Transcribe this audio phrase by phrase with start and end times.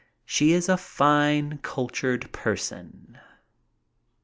[0.25, 3.19] She is a fine, cultured person.